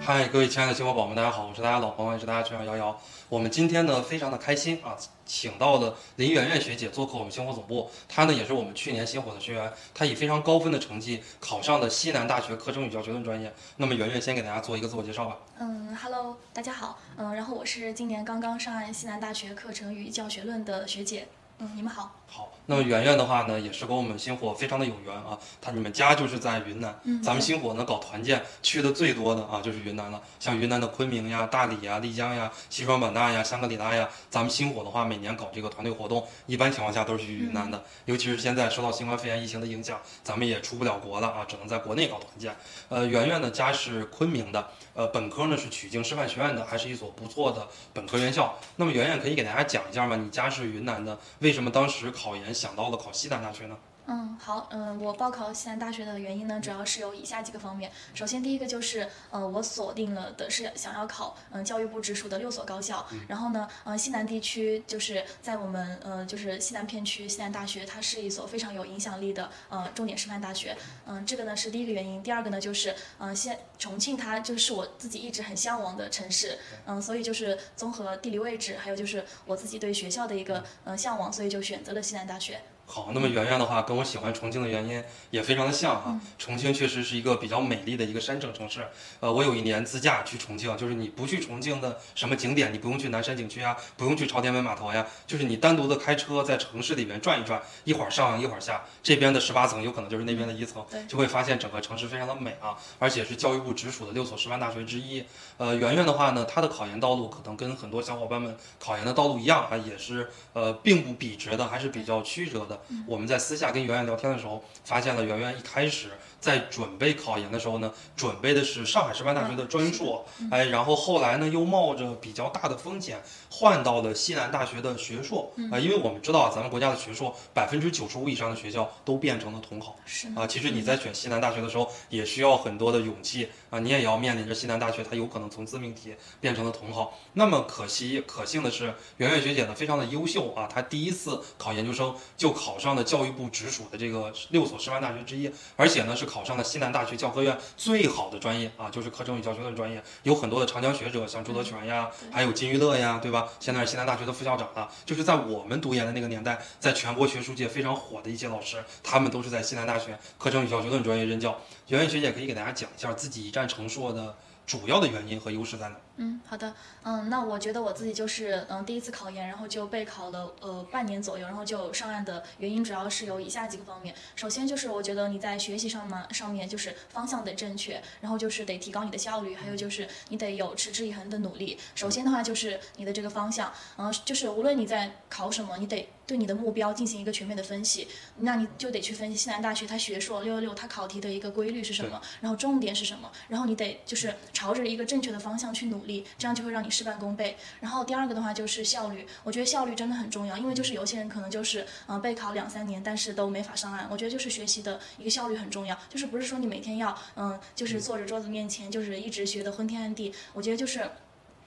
[0.00, 3.00] 嗨，各位亲爱的星火宝宝们，大家好，我是大家老朋友，也是大家成员瑶瑶。
[3.28, 7.90] 我们今天呢非常的开心啊，请到了林媛媛学姐做客我们星火总部。
[8.06, 13.52] 她呢也是我们去年星火的学员，她以非常高分的成绩考上的西南大学课程与教学论专业。
[13.76, 15.38] 那么媛媛先给大家做一个自我介绍吧。
[15.58, 16.98] 嗯，Hello，大家好。
[17.16, 21.28] 嗯，然后我是今年刚刚上岸西南大学课程与教学论的学姐。
[21.60, 22.14] 嗯，你们好。
[22.30, 25.36] 好，那么圆圆的话呢，也是跟我们星火非常的有缘啊。
[25.62, 34.06] 他你们家就是在云南，嗯咱们星火呢搞团建去的最多的啊就是云南了，像云南的昆明呀、大理呀、丽江呀、西双版纳呀、香格里拉呀。
[34.28, 37.82] 咱们星火的话，每年搞这个团队活动，一般情况下都是去云南的。
[38.04, 42.54] 尤其是现在受到新冠肺炎疫情的影响，咱们也出不了国了啊，只能在国内搞团建。
[42.90, 48.58] 呃，圆圆的家是昆明的，呃，本科呢是曲靖师范学院的，还是一所不错的本科院校。
[48.76, 50.14] 那么圆圆可以给大家讲一下吗？
[50.14, 53.78] 你家是云南的，为为什么当时考研想到了考西南大学呢？
[54.10, 57.92] 嗯，好，嗯，我报考西南大学的原因呢，主要是有以下几个方面。
[58.14, 63.06] 首先，第一个就是，呃，我锁定了的是想要考，嗯、教育部直属的六所高校。
[63.28, 70.74] 然后呢，呃，西南地区就是在我们，呃，就是西南片区，西南大学它是一所非常有影响力的，呃，重点师范大学。
[71.04, 72.22] 嗯、这个呢是第一个原因。
[72.22, 82.58] 第二个呢就是，嗯，现重庆它就是我自己一直很向往的城市，嗯、所以就是综合地理位置，还有就是我自己对学校的一个，呃，向往，所以就选择了西南大学。
[82.90, 86.18] 好，那么圆圆的话跟我喜欢重庆的原因也非常的像啊。
[86.38, 88.88] 重庆确实是一个比较美丽的一个山城城市。
[89.20, 105.22] 呃，我有一年自驾去重庆，就是你不去重庆的什么景点，你不用去南山景区啊，不用去朝天门码头呀，就是你单独的开车在城市里面转一转，一会儿上一会儿下，这边的十八层有可能就是那边的一层，就会发现整个城市非常的美啊，而且是教育部直属的六所师范大学之一。
[105.58, 112.77] 呃，圆圆的话呢，她的考研道路可能跟很多小伙伴们考研的道路一样啊，也是呃并不笔直的，还是比较曲折的。
[113.06, 129.96] 我们在私下跟圆圆聊天的时候，发现了圆圆一开始在准备考研的时候呢，准备的是上海师范大学的专硕，哎，然后后来呢又冒着比较大的风险换到了西南大学的学硕啊、因为我们知道啊，咱们国家的学硕百分之九十五以上的学校都变成了统考。
[130.06, 137.18] 是啊，其实你在选西南大学的时候，也需要很多的勇气啊，你也要面临着西南大学它有可能从自命题变成了统考。
[137.32, 153.48] 那么可惜可幸的是，圆圆学姐呢非常的优秀啊，她第一次考研究生就考上的教育部直属的这个六所师范大学之一，而且呢是考上了西南大学教科院最好的专业啊，就是课程与教学论专业，有很多的长江学者，像朱德全呀，还有金玉乐呀，对吧？
[153.60, 161.60] 现在是西南大学的副校长了，就是在我们读研的那个年代，在全国学术界非常火的一些老师，他们都是在西南大学课程与教学论专业任教。
[161.86, 164.34] 圆圆学姐可以给大家讲一下自己一战成硕的
[164.68, 165.96] 主要的原因和优势在哪？
[166.18, 174.14] 嗯，好的，嗯，那我觉得我自己就是，嗯，第一次考研，然后就备考了呃半年左右，然后就上岸的原因主要是有以下几个方面。
[174.36, 181.78] 首先就是我觉得你在学习上嘛上面就是方向得正确，然后就是得提高你的效率，还有就是你得有持之以恒的努力。
[181.94, 188.06] 首先的话就是你的这个方向，嗯，就是无论你在考什么，你得对你的目标进行一个全面的分析，
[188.40, 197.56] 那你就得去分析西南大学它学硕六六六它考题的一个规律是什么，然后重点是什么，然后你得就是朝着一个正确的方向去努力，这样就会让你事半功倍。
[197.80, 204.06] 然后第二个的话就是效率，我觉得效率真的很重要，因为就是有些人可能就是嗯、呃备考两三年，但是都没法上岸。
[204.10, 211.10] 我觉得就是学习的一个效率很重要，就是不是说你每天要嗯就是坐着桌子面前就是一直学的昏天暗地，我觉得就是。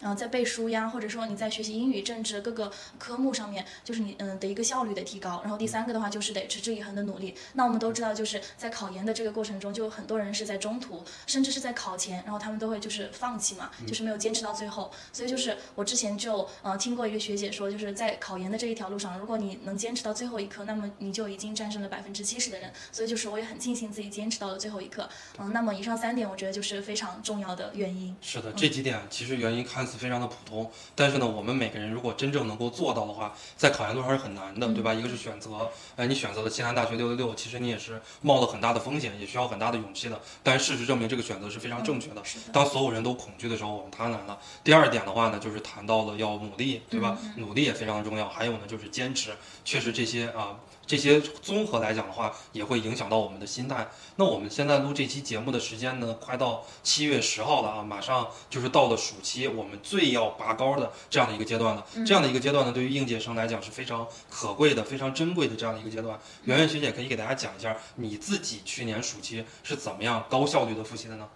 [0.02, 5.40] 然后在背书呀，或者说你在学习英语、政治各个科目上面，就是你嗯的一个效率的提高。
[5.44, 7.36] 然后第三个的话就是得持之以恒的努力。
[7.54, 14.92] 那我们都知道，就是在考研的这个过程中，就有很多人是在中途，甚至是在考前，然后他们都会就是放弃嘛，就是没有坚持到最后。
[15.14, 22.72] 所以就是我之前就呃听过一个学姐说，就是在考研的这一条路上，如果你能坚持到最后一刻，那么你就已经战胜了百分之七十的人。
[22.92, 25.08] 所以就是我也很庆幸自己坚持到了最后一刻。
[25.38, 28.16] 嗯，那么以上三点我觉得就是非常重要的原因。
[28.22, 34.94] 是的，这几点其实原因看似非常的普通，但是呢，我们每个人如果真正能够做到的话，在考研路上是很难的，对吧？
[34.94, 40.18] 一个是选择，哎，你选择了西南大学六六六，其实你也是冒了很大的风险，也需要很大的勇气的。
[40.42, 42.22] 但事实证明，这个选择是非常正确的。
[42.54, 44.40] 当所有人都恐惧的时候，我们贪婪了。
[44.64, 47.18] 第二点的话呢，就是谈到了要努力，对吧？
[47.36, 48.30] 努力也非常的重要。
[48.30, 49.32] 还有呢，就是坚持。
[49.66, 53.88] 确实这些啊，这些综合来讲的话，也会影响到我们的心态。
[54.16, 61.86] 那我们现在录这期节目的时间呢，快到七月十号了啊，马上就是到了暑期，我们最要拔高的这样的一个阶段了。
[62.06, 66.20] 这样的一个阶段呢，对于应届生来讲是非常可贵的、非常珍贵的这样的一个阶段。
[66.46, 71.28] 圆圆学姐可以给大家讲一下你自己去年暑期是怎么样高效率的复习的呢？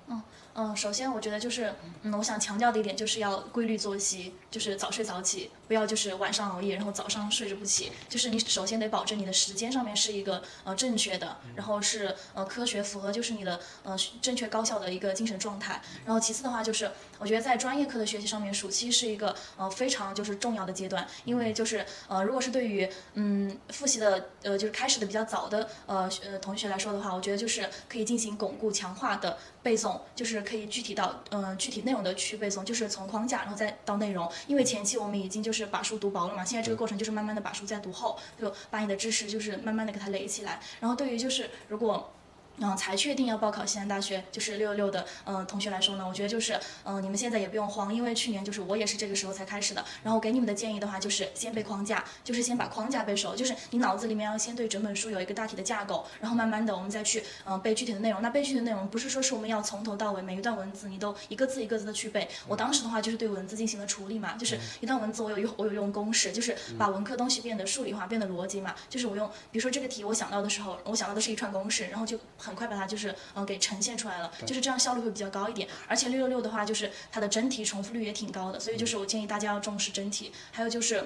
[0.57, 1.73] 嗯，首先我觉得就是，
[2.03, 7.91] 嗯，我想强调的一点就是要规律作息，就是早睡早起，不要就是晚上熬夜，然后早上睡着不起。
[8.07, 15.81] 就是你首先得保证你的时间上面是一个呃正确的，然后是呃科学符合就是你的呃正确高效的一个精神状态。
[16.05, 40.62] 然后其次的话就是我觉得在专业课的学习上面，暑期是一个呃非常就是重要的阶段，因为就是呃如果是对于嗯复习的呃就是开始的比较早的呃呃同学来说的话，我觉得就是可以进行巩固强化的背诵，就是可以具体到嗯具体内容的去背诵，就是从框架然后再到内容，因为前期我们已经就是把书读薄了嘛，现在这个过程就是慢慢的把书再读厚，就把你的知识就是慢慢的给它垒起来。
[40.80, 42.13] 然后对于就是如果
[42.57, 49.83] 嗯，才确定要报考西南大学，就是六六的，嗯，同学来说呢，我觉得就是，嗯，你们现在也不用慌，因为去年就是我也是这个时候才开始的。
[50.03, 58.21] 然后给你们的建议的话，就是先背框架，就是先把框架背熟，就是你脑子里面要先对整本书有一个大体的架构，然后慢慢的我们再去，嗯，背具体的内容。
[58.21, 62.27] 那背具体的内容不是说是我们要从头到尾每一段文字你都一个字一个字的去背。
[62.47, 68.73] 我当时的话就是对文字进行了处理嘛，就是一段文字我有用我有用公式，就是把文科东西变得数理化，变得逻辑嘛。
[68.89, 73.13] 就是我用，比如说这个题我想到的时候，我想到的是一串公式，然后就很快把它就是。
[73.33, 75.68] 嗯，给呈现出来了，就是这样效率会比较高一点。
[75.88, 80.31] 而且六六六的话，就是它的真题重复率也挺高的，所以就是我建议大家要重视真题。
[80.51, 81.03] 还有就是。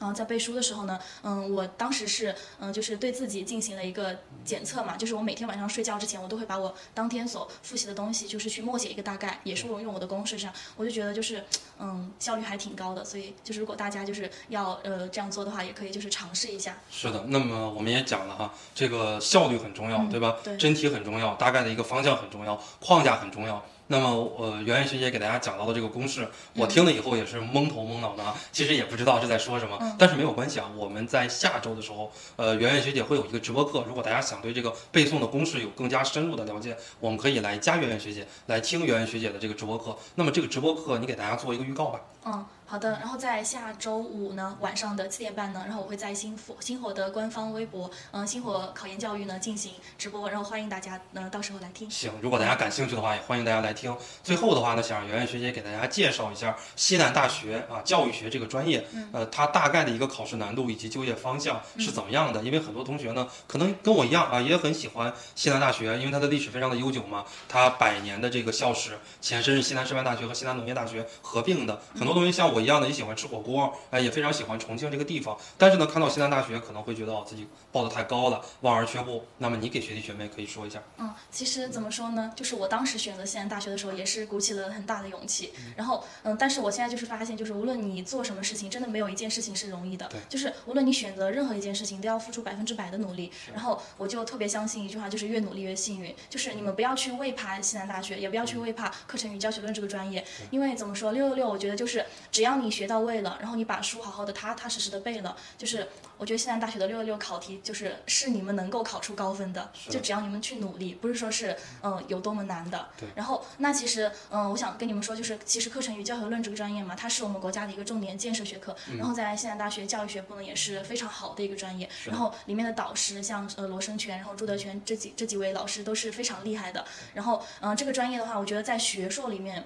[0.00, 11.44] 嗯，在背书的时候呢，嗯，我当时是嗯，就是对自己进行了一个检测嘛，就是我每天晚上睡觉之前，我都会把我当天所复习的东西，就是去默写一个大概，也是我用我的公式这样，我就觉得就是
[11.78, 16.76] 嗯，效率还挺高的，所以就是如果大家就是要呃这样做的话，也可以就是尝试一下。
[16.90, 20.36] 是的，那么我们也讲了哈，这个效率很重要，对吧？
[20.42, 20.56] 对。
[20.56, 23.64] 真题很重要，大概的一个方向很重要，框架很重要。
[23.86, 24.08] 那么，
[24.38, 30.70] 呃，圆圆学姐给大家讲到的这个公式，我听了以后也是懵头懵脑的，其实也不知道是在说什么，但是没有关系啊。
[30.74, 39.96] 我们在下周的时候，呃，圆圆学姐会有一个直播课，如果大家想对这个背诵的公式有更加深入的了解，我们可以来加圆圆学姐，来听圆圆学姐的这个直播课。
[40.14, 42.00] 那么这个直播课，你给大家做一个预告吧。
[42.24, 42.46] 嗯。
[42.74, 51.88] 好的，然后在下周五呢晚上的七点半呢，然后我会在星火星火的官方微博，嗯，星火考研教育呢进行直播，然后欢迎大家呢到时候来听。
[51.88, 53.96] 行，如果大家感兴趣的话，也欢迎大家来听。
[54.24, 62.42] 最后的话呢，想让圆圆学姐给大家介绍一下西南大学啊教育学这个专业，呃，它大概的一个考试难度以及就业方向是怎么样的？
[62.42, 73.28] 因为很多同学呢可能跟我一样啊，也很喜欢西南大学，因为它的历史非常的悠久嘛，它百年的这个校史前身是西南师范大学和西南农业大学合并的，很多同学像我一样的也喜欢吃。
[73.34, 79.24] 火锅，哎，也非常喜欢重庆这个地方，但是呢，看到西南大学可能会觉得哦，自己报的太高了，望而却步。
[79.38, 80.80] 那么你给学弟学妹可以说一下。
[80.98, 85.52] 嗯，其实怎么说呢，就是我当时选择西南大学的时候，也是鼓起了很大的勇气。
[85.76, 90.08] 然后，嗯，但是我现在就是发现，就是无论你做什么事情，真的没有一件事情是容易的。
[90.28, 93.32] 就是无论你选择任何一件事情，都要付出百分之百的努力。
[93.52, 96.14] 然后我就特别相信一句话，就是越努力越幸运。
[96.28, 104.04] 就是你们不要去畏怕西南大学，也不要去畏怕课程与教学论这个专业，因为怎么说，六六六，我觉得就是只要你学到位了，然后你把书。
[104.04, 105.88] 好好的踏踏实实的背了，就是
[106.18, 112.86] 我觉得西南大学的六六六考题就是是你们能够考出高分的，就只要你们去努力，不是说是嗯有多么难的。
[113.00, 113.08] 对。
[113.14, 126.84] 然后那其实嗯我想跟你们说，就是其实课程与教学论这个专业嘛，它是我们国家的一个重点建设学科，然后在西南大学教育学部呢也是非常好的一个专业，然后里面的导师像呃罗生全，然后朱德全这几这几位老师都是非常厉害的。
[127.14, 129.64] 然后嗯这个专业的话，我觉得在学硕里面。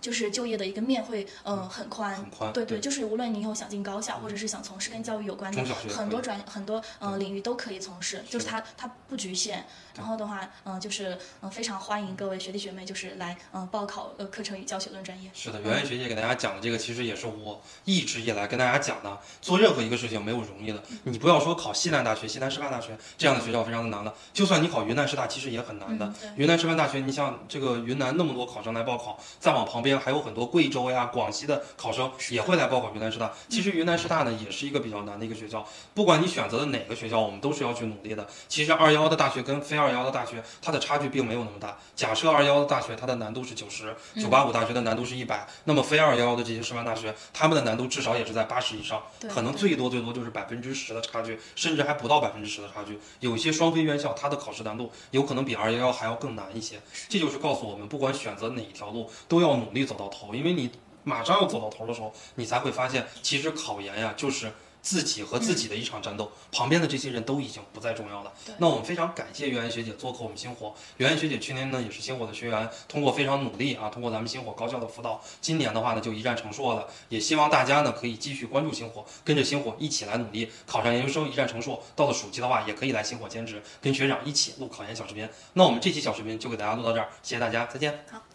[0.00, 5.62] 就是就业的一个面会，嗯，很宽，很宽，对对，就是无论你以后想进高校，或者是想从事跟教育有关的
[5.94, 9.64] 很多专很多嗯领域都可以从事，就是它它不局限。
[9.96, 15.30] 然后的话，嗯，就是嗯非常欢迎各位学弟学妹，就是来嗯报考呃课程与教学论专业。
[15.34, 20.82] 是的，圆圆学姐给大家讲的这个，其实也是我一直以来跟大家讲的，做任何一个事情没有容易的。
[21.02, 26.10] 你不要说考西南大学、西南师范大学这样的学校非常的难的，就算你考云南师大，其实也很难的。
[26.36, 29.89] 云南师范大学，你像这个云南那么多考生来报考，再往旁边。
[29.98, 33.32] 还有很多贵州呀、广西的考生也会来报考云南师大。
[33.48, 35.66] 其实云南师大呢，也是一个比较难的一个学校。
[35.94, 38.26] 不管你选择的哪个学校，我们都是要去努力的。
[38.48, 41.76] 其实二幺幺的大学跟非二幺的大学，它的差距并没有那么大。
[41.96, 52.98] 假设二幺的大学它的难度是九十，九八五大学的难度是一百，那么非二幺幺的这些师范大学，他们的难度至少也是在八十以上，可能最多最多就是百分之十的差距，甚至还不到百分之十的差距。
[53.20, 56.80] 有些双非院校，它的考试难度有可能比二幺幺还要更难一些。
[57.08, 59.79] 这就是告诉我们，不管选择哪一条路，都要努力。
[59.84, 60.70] 走到头，因为你
[61.04, 68.32] 马上要走到头的时候，你才会发现，其实考研呀，就是自己和自己的一场战斗，旁边的这些人都已经不再重要了。
[68.58, 70.74] 那我们非常感谢圆圆学姐做客我们星火。
[70.96, 76.86] 圆圆学姐去年呢也是星火的学员，通过非常努力啊，通过咱们星火高校的辅导，今年的话呢就一战成硕了。
[77.10, 81.82] 也希望大家呢可以继续关注星火，跟着星火一起来努力，考上研究生一战成硕。
[81.94, 85.28] 到了暑期的话，也可以来星火兼职，跟学长一起录考研小视频。
[85.54, 88.02] 那我们这期小视频就给大家录到这儿，谢谢大家，再见。
[88.10, 88.29] 好。